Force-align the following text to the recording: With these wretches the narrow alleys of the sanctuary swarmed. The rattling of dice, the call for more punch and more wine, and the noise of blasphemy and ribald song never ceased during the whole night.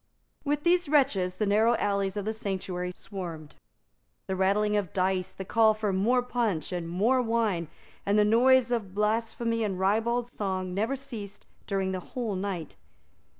With 0.43 0.63
these 0.63 0.89
wretches 0.89 1.35
the 1.35 1.45
narrow 1.45 1.75
alleys 1.75 2.17
of 2.17 2.25
the 2.25 2.33
sanctuary 2.33 2.91
swarmed. 2.95 3.53
The 4.25 4.35
rattling 4.35 4.75
of 4.75 4.93
dice, 4.93 5.31
the 5.31 5.45
call 5.45 5.75
for 5.75 5.93
more 5.93 6.23
punch 6.23 6.71
and 6.71 6.89
more 6.89 7.21
wine, 7.21 7.67
and 8.03 8.17
the 8.17 8.25
noise 8.25 8.71
of 8.71 8.95
blasphemy 8.95 9.63
and 9.63 9.79
ribald 9.79 10.27
song 10.27 10.73
never 10.73 10.95
ceased 10.95 11.45
during 11.67 11.91
the 11.91 11.99
whole 11.99 12.33
night. 12.33 12.77